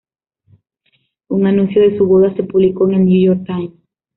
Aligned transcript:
Un 1.27 1.45
anuncio 1.45 1.79
de 1.79 1.95
su 1.95 2.07
boda 2.07 2.33
se 2.35 2.41
publicó 2.41 2.89
en 2.89 2.95
el 2.95 3.05
New 3.05 3.35
York 3.35 3.43
Times. 3.45 3.73